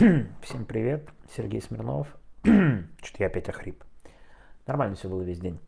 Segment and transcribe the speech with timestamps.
[0.40, 2.08] Всем привет, Сергей Смирнов.
[2.42, 3.84] Что-то я опять охрип.
[4.66, 5.60] Нормально все было весь день.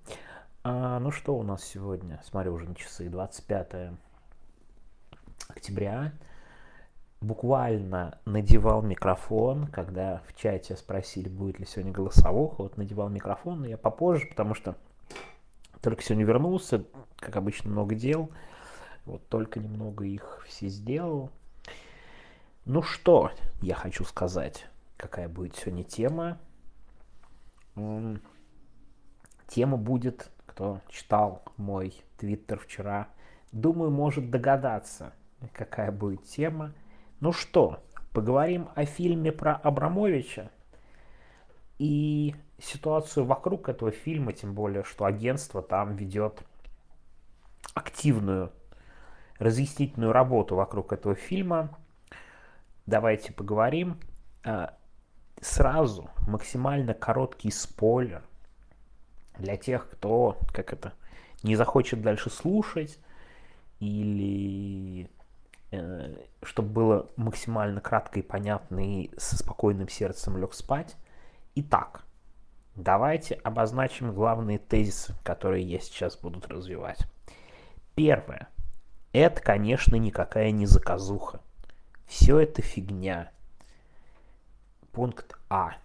[0.65, 2.19] А, ну что у нас сегодня?
[2.25, 3.11] Смотрю уже на часы.
[3.11, 3.93] 25
[5.49, 6.15] октября.
[7.21, 12.63] Буквально надевал микрофон, когда в чате спросили, будет ли сегодня голосовуха.
[12.63, 14.77] Вот надевал микрофон, но я попозже, потому что
[15.83, 16.87] только сегодня вернулся.
[17.19, 18.31] Как обычно, много дел.
[19.05, 21.31] Вот только немного их все сделал.
[22.65, 26.39] Ну что я хочу сказать, какая будет сегодня тема.
[29.49, 33.09] Тема будет, кто читал мой твиттер вчера,
[33.51, 35.13] думаю, может догадаться,
[35.53, 36.73] какая будет тема.
[37.19, 40.53] Ну что, поговорим о фильме про Абрамовича
[41.81, 46.45] и ситуацию вокруг этого фильма, тем более, что агентство там ведет
[47.75, 48.53] активную
[49.41, 51.77] разъяснительную работу вокруг этого фильма
[52.87, 53.99] давайте поговорим.
[54.45, 54.77] А,
[55.41, 58.23] сразу максимально короткий спойлер
[59.39, 60.93] для тех, кто, как это,
[61.43, 62.99] не захочет дальше слушать
[63.81, 65.11] или
[65.73, 70.97] э, чтобы было максимально кратко и понятно и со спокойным сердцем лег спать.
[71.57, 72.05] Итак,
[72.77, 77.01] давайте обозначим главные тезисы, которые я сейчас буду развивать.
[77.95, 78.49] Первое.
[79.13, 81.41] Это, конечно, никакая не заказуха.
[82.13, 83.33] Все это фигня.
[84.93, 85.77] Пункт А.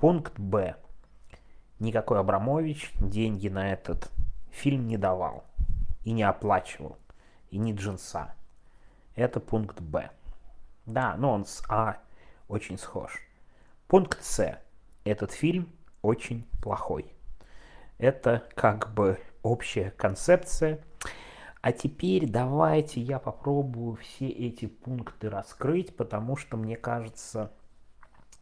[0.00, 0.74] Пункт Б.
[1.78, 4.10] Никакой Абрамович деньги на этот
[4.50, 5.44] фильм не давал.
[6.02, 6.98] И не оплачивал.
[7.50, 8.34] И не джинса.
[9.14, 10.10] Это пункт Б.
[10.84, 11.98] Да, но он с А
[12.48, 13.12] очень схож.
[13.86, 14.60] Пункт С.
[15.04, 17.14] Этот фильм очень плохой.
[17.98, 20.80] Это как бы общая концепция
[21.60, 27.52] а теперь давайте я попробую все эти пункты раскрыть, потому что мне кажется,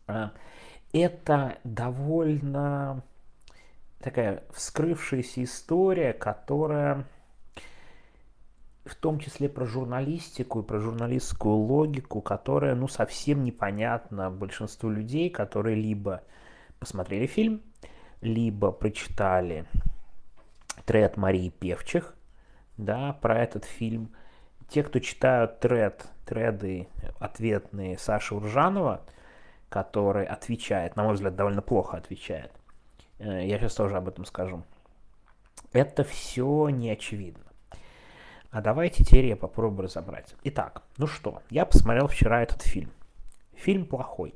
[0.07, 0.33] а,
[0.93, 3.03] это довольно
[4.01, 7.07] такая вскрывшаяся история, которая
[8.85, 15.29] в том числе про журналистику и про журналистскую логику, которая, ну, совсем непонятна большинству людей,
[15.29, 16.23] которые либо
[16.79, 17.63] посмотрели фильм,
[18.21, 19.67] либо прочитали
[20.85, 22.15] тред Марии Певчих,
[22.77, 24.15] да, про этот фильм.
[24.69, 26.89] Те, кто читают тред, треды
[27.19, 29.03] ответные Саши Уржанова,
[29.69, 32.53] который отвечает, на мой взгляд, довольно плохо отвечает.
[33.19, 34.63] Э, я сейчас тоже об этом скажу.
[35.73, 37.45] Это все не очевидно.
[38.51, 40.35] А давайте теперь я попробую разобрать.
[40.45, 42.91] Итак, ну что, я посмотрел вчера этот фильм.
[43.55, 44.35] Фильм плохой.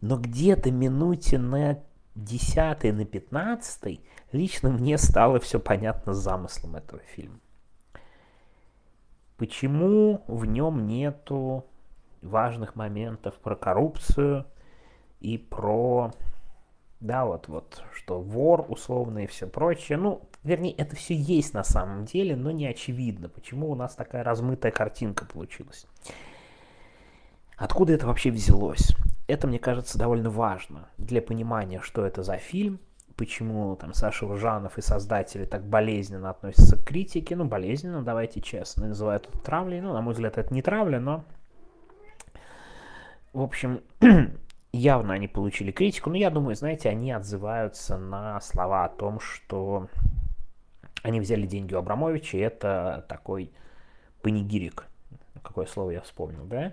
[0.00, 1.82] Но где-то минуте на
[2.14, 2.56] 10
[2.94, 4.00] на 15
[4.32, 7.38] лично мне стало все понятно с замыслом этого фильма.
[9.40, 11.64] Почему в нем нету
[12.20, 14.44] важных моментов про коррупцию
[15.20, 16.12] и про,
[17.00, 19.96] да, вот, вот, что вор условно и все прочее.
[19.96, 24.24] Ну, вернее, это все есть на самом деле, но не очевидно, почему у нас такая
[24.24, 25.86] размытая картинка получилась.
[27.56, 28.94] Откуда это вообще взялось?
[29.26, 32.78] Это, мне кажется, довольно важно для понимания, что это за фильм–
[33.20, 37.36] почему там Саша Ужанов и создатели так болезненно относятся к критике.
[37.36, 39.82] Ну, болезненно, давайте честно, называют это травлей.
[39.82, 41.22] Ну, на мой взгляд, это не травля, но...
[43.34, 43.82] В общем,
[44.72, 46.08] явно они получили критику.
[46.08, 49.88] Но я думаю, знаете, они отзываются на слова о том, что
[51.02, 53.52] они взяли деньги у Абрамовича, и это такой
[54.22, 54.86] панигирик.
[55.42, 56.72] Какое слово я вспомнил, да?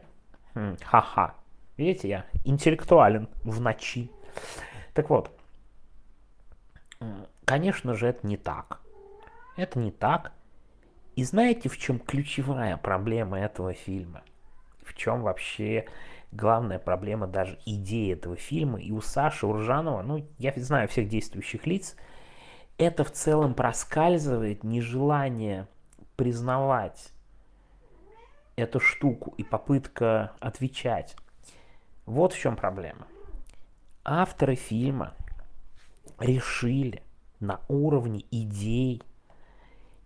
[0.54, 1.36] Хм, ха-ха.
[1.76, 4.10] Видите, я интеллектуален в ночи.
[4.94, 5.37] Так вот,
[7.46, 8.82] Конечно же, это не так.
[9.56, 10.32] Это не так.
[11.16, 14.24] И знаете, в чем ключевая проблема этого фильма?
[14.84, 15.88] В чем вообще
[16.32, 18.80] главная проблема даже идеи этого фильма?
[18.80, 21.96] И у Саши Уржанова, ну, я знаю всех действующих лиц,
[22.78, 25.68] это в целом проскальзывает нежелание
[26.16, 27.12] признавать
[28.56, 31.16] эту штуку и попытка отвечать.
[32.06, 33.08] Вот в чем проблема.
[34.04, 35.14] Авторы фильма
[36.20, 37.04] решили
[37.40, 39.02] на уровне идей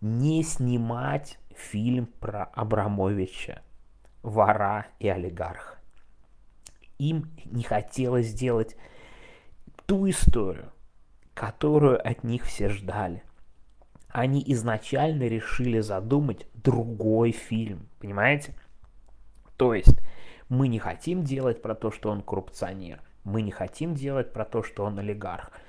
[0.01, 3.61] не снимать фильм про Абрамовича,
[4.23, 5.77] вора и олигарха.
[6.97, 8.75] Им не хотелось сделать
[9.85, 10.71] ту историю,
[11.33, 13.23] которую от них все ждали.
[14.09, 18.53] Они изначально решили задумать другой фильм, понимаете?
[19.55, 19.97] То есть
[20.49, 24.63] мы не хотим делать про то, что он коррупционер, мы не хотим делать про то,
[24.63, 25.51] что он олигарх–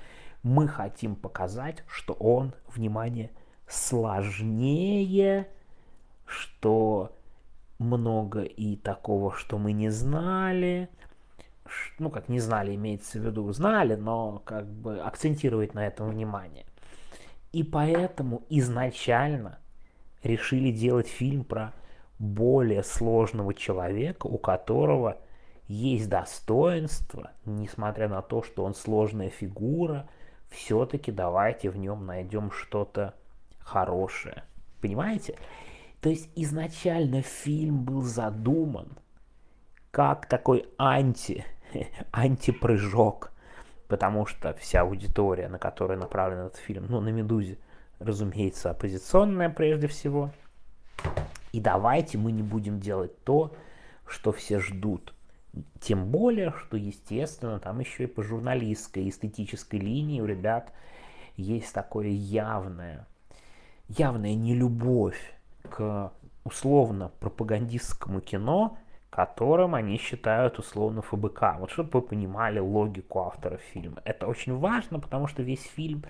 [0.43, 3.31] мы хотим показать, что он, внимание,
[3.67, 5.47] сложнее,
[6.25, 7.15] что
[7.79, 10.89] много и такого, что мы не знали,
[11.97, 16.65] ну, как не знали, имеется в виду, знали, но как бы акцентировать на этом внимание.
[17.51, 19.59] И поэтому изначально
[20.23, 21.73] решили делать фильм про
[22.19, 25.17] более сложного человека, у которого
[25.67, 30.09] есть достоинство, несмотря на то, что он сложная фигура,
[30.49, 33.13] все-таки давайте в нем найдем что-то
[33.59, 34.43] хорошее.
[34.81, 35.37] Понимаете?
[36.01, 38.89] То есть изначально фильм был задуман
[39.91, 41.45] как такой анти,
[42.11, 43.31] антипрыжок,
[43.87, 47.57] потому что вся аудитория, на которую направлен этот фильм, ну, на «Медузе»,
[47.99, 50.31] разумеется, оппозиционная прежде всего.
[51.51, 53.53] И давайте мы не будем делать то,
[54.07, 55.13] что все ждут.
[55.79, 60.71] Тем более, что, естественно, там еще и по журналистской, эстетической линии у ребят
[61.35, 63.07] есть такое явное,
[63.87, 65.35] явная нелюбовь
[65.69, 66.11] к
[66.43, 68.77] условно пропагандистскому кино,
[69.09, 71.57] которым они считают условно ФБК.
[71.59, 74.01] Вот чтобы вы понимали логику автора фильма.
[74.05, 76.03] Это очень важно, потому что весь фильм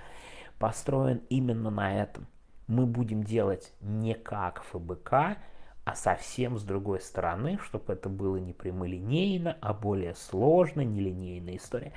[0.57, 2.27] построен именно на этом.
[2.67, 5.37] Мы будем делать не как ФБК,
[5.85, 11.93] а совсем с другой стороны, чтобы это было не прямолинейно, а более сложно, нелинейная история.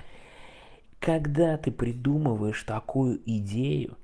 [0.99, 3.97] Когда ты придумываешь такую идею,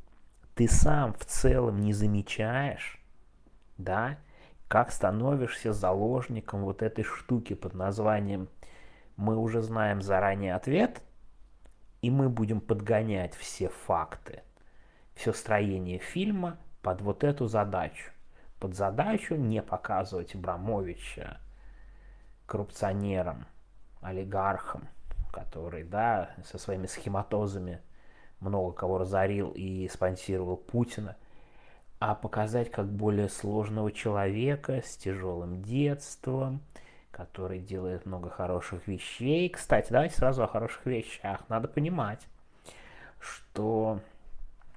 [0.54, 3.00] ты сам в целом не замечаешь,
[3.76, 4.18] да,
[4.68, 8.48] как становишься заложником вот этой штуки под названием
[9.16, 11.02] «Мы уже знаем заранее ответ»,
[12.02, 14.42] и мы будем подгонять все факты,
[15.14, 18.12] все строение фильма под вот эту задачу.
[18.62, 21.40] Под задачу не показывать Абрамовича
[22.46, 23.46] коррупционером,
[24.00, 24.88] олигархом,
[25.32, 27.80] который, да, со своими схематозами
[28.38, 31.16] много кого разорил и спонсировал Путина–
[31.98, 36.60] а показать как более сложного человека с тяжелым детством,
[37.12, 39.48] который делает много хороших вещей.
[39.48, 41.48] Кстати, давайте сразу о хороших вещах.
[41.48, 42.26] Надо понимать,
[43.20, 44.00] что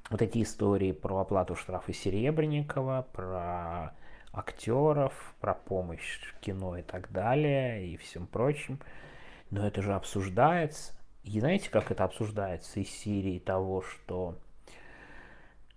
[0.10, 3.94] вот эти истории про оплату штрафа Серебренникова, про
[4.31, 8.80] актеров, про помощь в кино и так далее, и всем прочим,
[9.50, 10.94] но это же обсуждается.
[11.24, 14.38] И знаете, как это обсуждается из серии того, что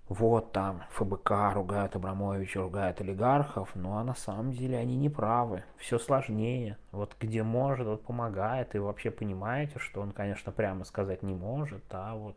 [0.08, 5.64] вот там ФБК ругают Абрамовича, ругают олигархов, ну а на самом деле они не правы.
[5.76, 6.78] Все сложнее.
[6.92, 8.74] Вот где может, вот помогает.
[8.74, 12.36] И вообще понимаете, что он, конечно, прямо сказать не может, а вот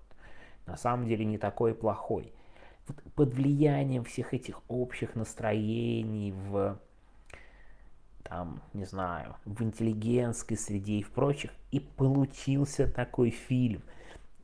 [0.71, 2.33] на самом деле не такой плохой.
[2.87, 6.79] Вот под влиянием всех этих общих настроений в
[8.23, 13.83] там, не знаю, в интеллигентской среде и в прочих, и получился такой фильм–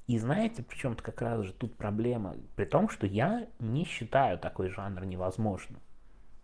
[0.07, 4.69] и знаете, причем-то как раз же тут проблема, при том, что я не считаю такой
[4.69, 5.81] жанр невозможным.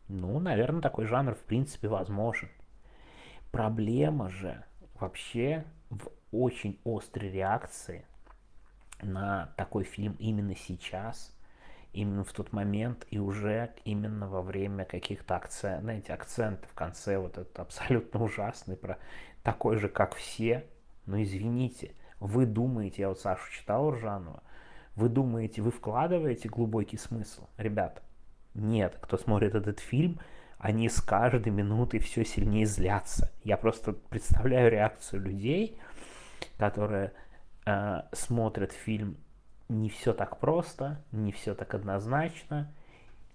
[0.10, 2.50] Ну, наверное, такой жанр в принципе возможен.
[3.52, 4.66] Проблема же
[5.00, 8.06] вообще в очень острой реакции
[9.04, 11.36] на такой фильм именно сейчас,
[11.94, 17.18] именно в тот момент и уже именно во время каких-то акцентов, знаете, акценты в конце
[17.18, 18.98] вот этот абсолютно ужасный про
[19.44, 20.66] такой же, как все,
[21.06, 24.42] но извините– вы думаете, я вот Сашу читал Ржанова,
[24.96, 27.48] вы думаете, вы вкладываете глубокий смысл?
[27.58, 28.02] Ребята,
[28.54, 30.20] нет, кто смотрит этот фильм,
[30.58, 33.30] они с каждой минутой все сильнее злятся.
[33.44, 35.78] Я просто представляю реакцию людей,
[36.58, 37.12] которые
[37.66, 39.18] э, смотрят фильм
[39.70, 42.72] не все так просто, не все так однозначно,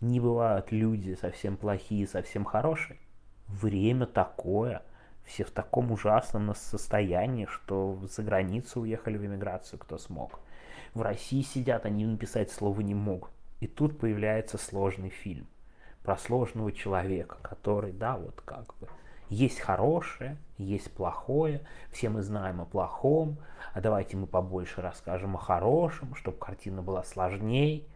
[0.00, 2.98] не бывают люди совсем плохие, совсем хорошие.
[3.46, 4.82] Время такое–
[5.28, 10.40] все в таком ужасном состоянии, что за границу уехали в эмиграцию, кто смог.
[10.94, 13.30] В России сидят, они написать слова не могут.
[13.60, 15.46] И тут появляется сложный фильм
[16.02, 18.88] про сложного человека, который, да, вот как бы,
[19.28, 23.38] есть хорошее, есть плохое, все мы знаем о плохом,
[23.74, 27.88] а давайте мы побольше расскажем о хорошем, чтобы картина была сложней.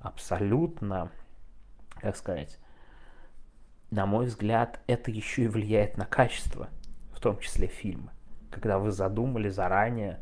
[0.00, 1.10] Абсолютно,
[2.00, 2.58] как сказать,
[3.90, 6.68] на мой взгляд, это еще и влияет на качество,
[7.12, 8.12] в том числе фильма.
[8.50, 10.20] Когда вы задумали заранее,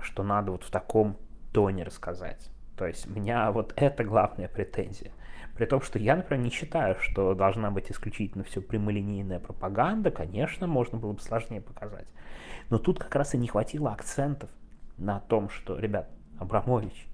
[0.00, 1.16] что надо вот в таком
[1.52, 2.50] тоне рассказать.
[2.76, 5.12] То есть у меня вот это главная претензия.
[5.56, 10.66] При том, что я, например, не считаю, что должна быть исключительно все прямолинейная пропаганда, конечно,
[10.66, 12.06] можно было бы сложнее показать.
[12.70, 14.50] Но тут как раз и не хватило акцентов
[14.96, 17.06] на том, что, ребят, Абрамович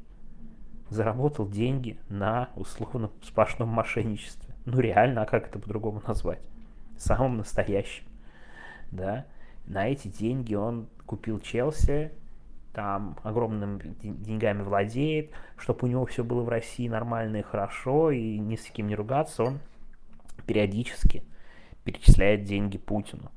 [0.89, 6.41] заработал деньги на условно сплошном мошенничестве ну реально, а как это по-другому назвать?
[6.99, 8.05] Самым настоящим,
[8.91, 9.25] да.
[9.67, 12.13] На эти деньги он купил Челси,
[12.73, 18.39] там огромными деньгами владеет, чтобы у него все было в России нормально и хорошо, и
[18.39, 19.59] ни с кем не ругаться, он
[20.47, 21.25] периодически
[21.85, 23.31] перечисляет деньги Путину.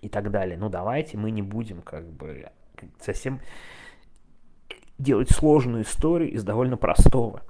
[0.00, 0.56] и так далее.
[0.56, 2.46] Ну давайте мы не будем как бы
[3.00, 3.40] совсем
[4.98, 7.42] делать сложную историю из довольно простого.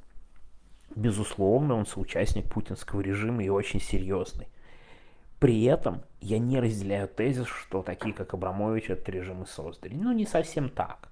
[0.94, 4.48] Безусловно, он соучастник путинского режима и очень серьезный.
[5.38, 9.94] При этом я не разделяю тезис, что такие, как Абрамович, этот режим и создали.
[9.94, 11.08] Ну, не совсем так.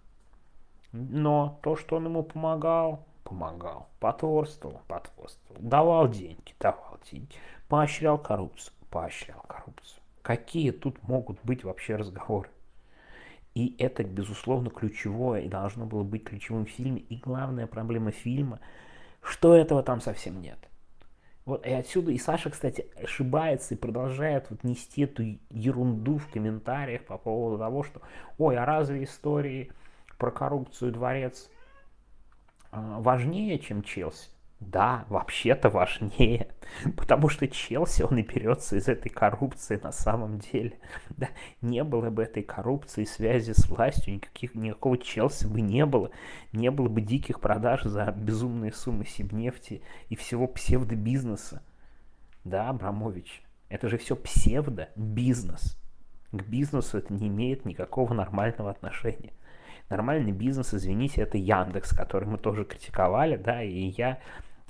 [0.93, 3.89] Но то, что он ему помогал, помогал.
[4.01, 5.61] Потворствовал, потворствовал.
[5.61, 7.37] Давал деньги, давал деньги.
[7.69, 10.03] Поощрял коррупцию, поощрял коррупцию.
[10.23, 12.49] Какие тут могут быть вообще разговоры?
[13.55, 17.01] И это, безусловно, ключевое и должно было быть ключевым в фильме.
[17.01, 18.61] И главная проблема фильма,
[19.23, 20.59] что этого там совсем нет.
[21.47, 27.05] Вот и отсюда, и Саша, кстати, ошибается и продолжает вот нести эту ерунду в комментариях
[27.05, 28.03] по поводу того, что,
[28.37, 29.71] ой, а разве истории
[30.19, 31.49] про коррупцию дворец
[32.73, 34.36] а, важнее, чем Челси?
[34.61, 36.49] Да, вообще-то важнее,
[36.97, 40.79] потому что Челси, он и берется из этой коррупции на самом деле.
[41.17, 41.29] Да,
[41.61, 46.11] не было бы этой коррупции, связи с властью, никаких, никакого Челси бы не было,
[46.53, 51.63] не было бы диких продаж за безумные суммы Сибнефти и всего псевдобизнеса.
[52.45, 55.79] Да, Абрамович, это же все псевдобизнес.
[56.33, 59.33] К бизнесу это не имеет никакого нормального отношения.
[59.89, 64.19] Нормальный бизнес, извините, это Яндекс, который мы тоже критиковали, да, и я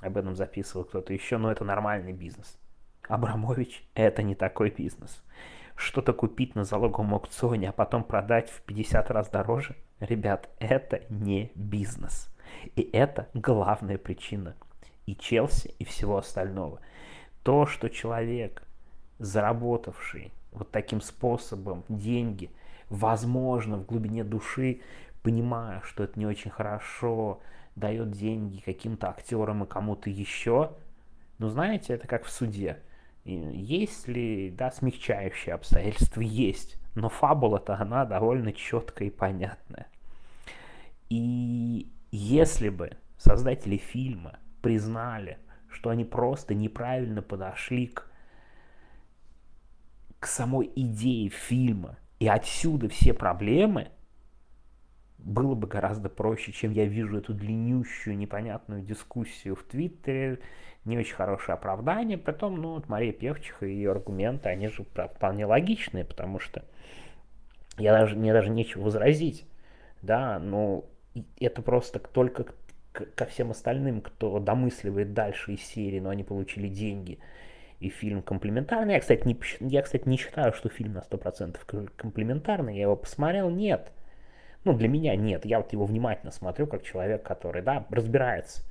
[0.06, 2.58] об этом записывал кто-то еще, но это нормальный бизнес.
[3.08, 5.22] Абрамович– это не такой бизнес.
[5.76, 11.52] Что-то купить на залоговом аукционе, а потом продать в 50 раз дороже, ребят, это не
[11.54, 12.34] бизнес.
[12.74, 14.56] И это главная причина
[15.06, 16.80] и Челси, и всего остального.
[17.42, 18.62] То, что человек,
[19.18, 22.50] заработавший вот таким способом деньги,
[22.88, 24.80] возможно, в глубине души,
[25.26, 27.40] понимая, что это не очень хорошо,
[27.74, 30.70] дает деньги каким-то актерам и кому-то еще,
[31.38, 32.78] ну, знаете, это как в суде.
[33.24, 36.20] Есть ли, да, смягчающие обстоятельства?
[36.20, 36.78] Есть.
[36.94, 39.88] Но фабула-то она довольно четкая и понятная.
[41.10, 48.08] И если бы создатели фильма признали, что они просто неправильно подошли к,
[50.20, 53.88] к самой идее фильма, и отсюда все проблемы,
[55.18, 60.40] было бы гораздо проще, чем я вижу эту длиннющую непонятную дискуссию в Твиттере,
[60.84, 62.16] не очень хорошее оправдание.
[62.16, 66.64] Потом, ну, вот Мария Певчиха и ее аргументы, они же вполне логичные, потому что
[67.78, 69.46] я даже, мне даже нечего возразить,
[70.02, 70.84] да, но
[71.38, 72.46] это просто только
[72.92, 77.18] ко всем остальным, кто домысливает дальше из серии, но они получили деньги,
[77.80, 78.94] и фильм комплементарный.
[78.94, 83.50] Я, кстати, не, я, кстати, не считаю, что фильм на 100% комплементарный, я его посмотрел,
[83.50, 83.92] нет.
[84.66, 85.46] Ну, для меня нет.
[85.46, 88.64] Я вот его внимательно смотрю, как человек, который, да, разбирается.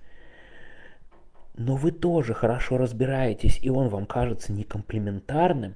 [1.56, 5.75] Но вы тоже хорошо разбираетесь, и он вам кажется не комплементарным,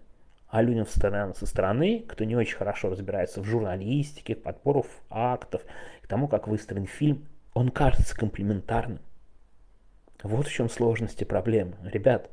[0.49, 5.61] а людям со стороны, кто не очень хорошо разбирается в журналистике, в подбору актов,
[6.01, 8.99] к тому, как выстроен фильм, он кажется комплементарным.
[10.21, 11.77] Вот в чем сложности проблемы.
[11.85, 12.29] Ребят,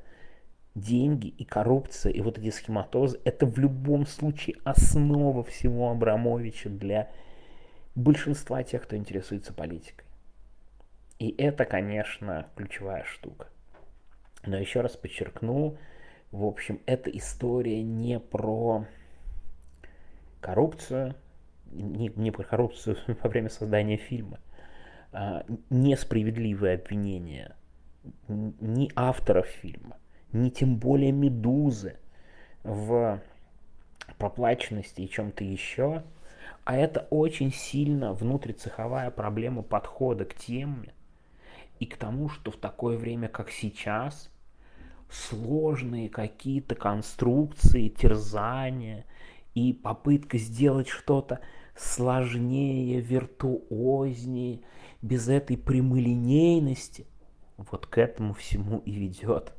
[0.75, 7.11] деньги и коррупция, и вот эти схематозы, это в любом случае основа всего Абрамовича для
[7.97, 10.05] большинства тех, кто интересуется политикой.
[11.19, 13.49] И это, конечно, ключевая штука.
[14.45, 15.76] Но еще раз подчеркну,
[16.31, 18.87] в общем, эта история не про
[20.41, 21.17] коррупцию,
[21.73, 24.38] не, не про коррупцию во время создания фильма,
[25.12, 27.57] а несправедливые обвинения
[28.29, 29.97] ни авторов фильма,
[30.33, 31.97] ни тем более Медузы
[32.62, 33.21] в
[34.19, 36.05] проплаченности и чем-то еще–
[36.65, 40.93] а это очень сильно внутрицеховая проблема подхода к теме
[41.79, 44.31] и к тому, что в такое время, как сейчас,
[45.11, 49.05] сложные какие-то конструкции, терзания
[49.55, 51.41] и попытка сделать что-то
[51.76, 54.61] сложнее, виртуознее,
[55.03, 57.07] без этой прямолинейности,
[57.57, 59.53] вот к этому всему и ведет.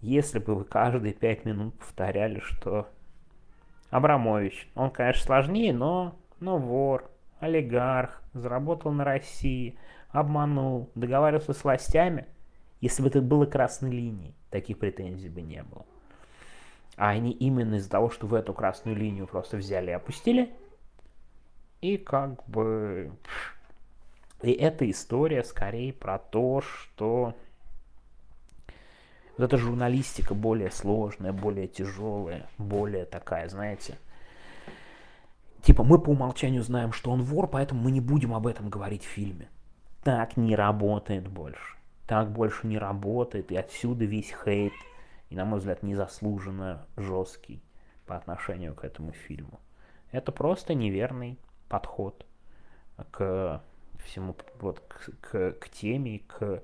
[0.00, 2.88] Если бы вы каждые пять минут повторяли, что
[3.96, 4.68] Абрамович.
[4.74, 7.10] Он, конечно, сложнее, но, но вор,
[7.40, 9.78] олигарх, заработал на России,
[10.10, 12.26] обманул, договаривался с властями.
[12.82, 15.86] Если бы это было красной линией, таких претензий бы не было.
[16.98, 20.52] А они именно из-за того, что в эту красную линию просто взяли и опустили.
[21.80, 23.12] И как бы...
[24.42, 27.34] И эта история скорее про то, что
[29.36, 33.98] вот эта журналистика более сложная, более тяжелая, более такая, знаете,
[35.62, 39.04] типа мы по умолчанию знаем, что он вор, поэтому мы не будем об этом говорить
[39.04, 39.48] в фильме.
[40.02, 41.76] Так не работает больше.
[42.06, 44.72] Так больше не работает, и отсюда весь хейт,
[45.28, 47.62] и, на мой взгляд, незаслуженно жесткий
[48.06, 49.60] по отношению к этому фильму.
[50.12, 51.38] Это просто неверный
[51.68, 52.24] подход
[53.10, 53.60] к
[54.04, 56.62] всему, вот, к, к, к теме, к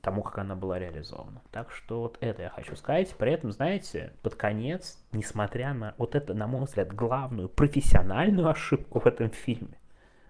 [0.00, 1.42] тому, как она была реализована.
[1.50, 3.14] Так что вот это я хочу сказать.
[3.16, 9.00] При этом, знаете, под конец, несмотря на вот это, на мой взгляд, главную профессиональную ошибку
[9.00, 9.78] в этом фильме,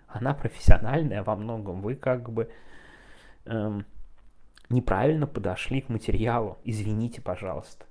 [0.09, 1.83] она профессиональная во многом.
[1.83, 2.51] Вы как бы
[3.45, 3.87] эм,
[4.69, 6.59] неправильно подошли к материалу.
[6.65, 7.87] Извините, пожалуйста.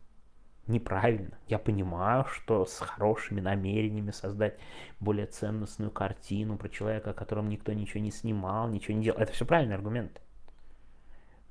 [0.67, 1.39] Неправильно.
[1.47, 4.59] Я понимаю, что с хорошими намерениями создать
[4.99, 9.19] более ценностную картину про человека, о котором никто ничего не снимал, ничего не делал.
[9.19, 10.21] Это все правильные аргументы.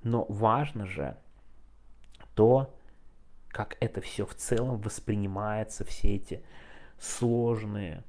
[0.03, 1.17] Но важно же
[2.35, 2.75] то,
[3.49, 6.43] как это все в целом воспринимается, все эти
[6.99, 8.05] сложные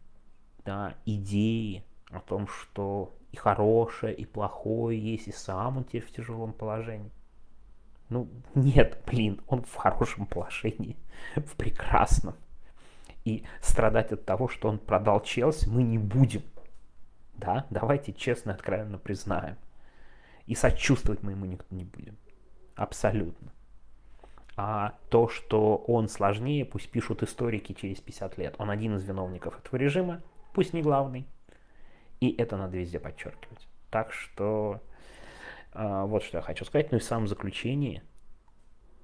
[0.66, 6.12] да, идеи о том, что и хорошее, и плохое есть, и сам он теперь в
[6.12, 7.12] тяжелом положении.
[8.10, 10.98] Ну, нет, блин, он в хорошем положении,
[11.36, 12.36] в прекрасном.
[13.26, 16.42] И страдать от того, что он продал Челси, мы не будем.
[17.36, 19.58] Да, давайте честно, откровенно признаем.
[20.50, 22.18] И сочувствовать мы ему никто не будем.
[22.74, 23.54] Абсолютно.
[24.58, 28.56] А то, что он сложнее, пусть пишут историки через 50 лет.
[28.58, 31.28] Он один из виновников этого режима, пусть не главный.
[32.20, 33.68] И это надо везде подчеркивать.
[33.92, 34.82] Так что
[35.74, 36.92] э, вот что я хочу сказать.
[36.92, 38.02] Ну и в самом заключении.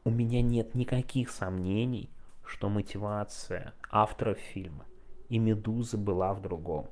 [0.03, 2.09] У меня нет никаких сомнений,
[2.43, 4.85] что мотивация авторов фильма
[5.29, 6.87] и Медузы была в другом.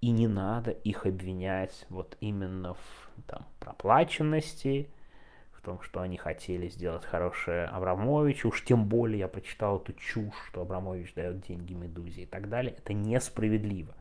[0.00, 4.88] И не надо их обвинять вот именно в там, проплаченности,
[5.52, 8.48] в том, что они хотели сделать хорошее Абрамовичу.
[8.48, 12.74] Уж тем более я прочитал эту чушь, что Абрамович дает деньги Медузе и так далее.
[12.78, 13.94] Это несправедливо.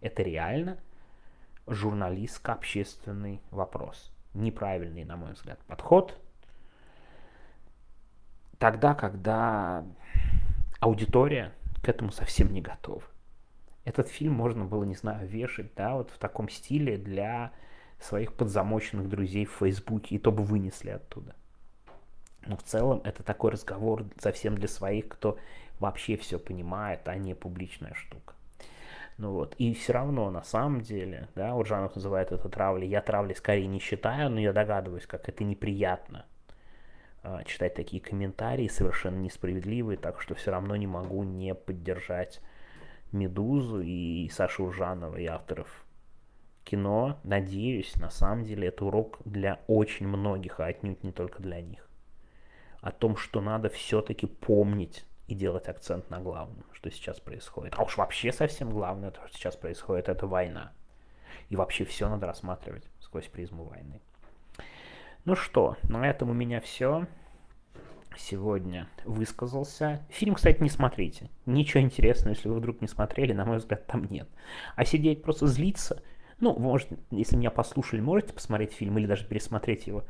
[0.00, 0.78] Это реально
[1.66, 4.12] журналистско-общественный вопрос.
[4.34, 6.16] Неправильный, на мой взгляд, подход.
[8.58, 9.84] Тогда, когда
[10.78, 11.52] аудитория
[11.82, 13.02] к этому совсем не готова.
[13.90, 17.50] Этот фильм можно было, не знаю, вешать, да, вот в таком стиле для
[17.98, 21.34] своих подзамоченных друзей в Фейсбуке, и то бы вынесли оттуда.
[22.46, 25.38] Но в целом это такой разговор совсем для своих, кто
[25.80, 28.34] вообще все понимает, а не публичная штука.
[29.18, 33.02] Ну вот, и все равно, на самом деле, да, вот Жанов называет это травлей, я
[33.02, 36.26] травли скорее не считаю, но я догадываюсь, как это неприятно
[37.24, 42.40] э, читать такие комментарии, совершенно несправедливые, так что все равно не могу не поддержать
[43.12, 45.84] Медузу и Сашу Ужанова и авторов
[46.64, 47.18] кино.
[47.24, 51.88] Надеюсь, на самом деле это урок для очень многих, а отнюдь не только для них.
[52.80, 57.74] О том, что надо все-таки помнить и делать акцент на главном, что сейчас происходит.
[57.76, 60.72] А уж вообще совсем главное, то, что сейчас происходит, это война.
[61.48, 64.00] И вообще все надо рассматривать сквозь призму войны.
[65.24, 67.06] Ну что, на этом у меня все
[68.20, 70.02] сегодня высказался.
[70.10, 71.30] Фильм, кстати, не смотрите.
[71.46, 74.28] Ничего интересного, если вы вдруг не смотрели, на мой взгляд, там нет.
[74.76, 76.02] А сидеть просто злиться,
[76.38, 80.04] ну, может, если меня послушали, можете посмотреть фильм или даже пересмотреть его.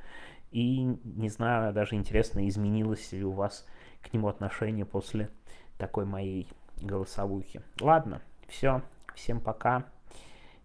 [0.51, 3.67] И, не знаю, даже интересно, изменилось ли у вас
[4.03, 5.31] к нему отношение после
[5.79, 6.49] такой моей
[6.81, 7.63] голосовухи.
[7.81, 8.83] Ладно, все,
[9.15, 9.87] всем пока.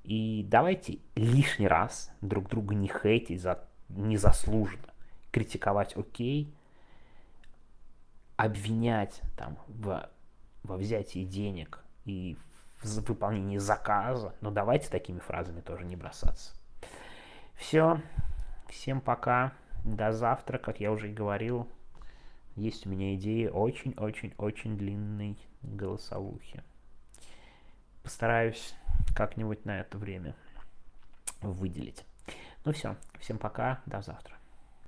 [0.03, 4.93] И давайте лишний раз друг друга не хейтить за незаслуженно.
[5.31, 6.53] Критиковать окей,
[8.38, 10.10] обвинять там в,
[10.63, 12.38] во взятии денег и
[12.82, 16.54] в выполнении заказа, но давайте такими фразами тоже не бросаться.
[17.56, 18.02] Все,
[18.67, 21.67] всем пока, до завтра, как я уже и говорил,
[22.56, 26.63] есть у меня идеи очень-очень-очень длинной голосовухи.
[28.04, 28.74] Постараюсь
[29.15, 30.36] как-нибудь на это время
[31.41, 32.06] выделить.
[32.63, 34.35] Ну все, всем пока, до завтра.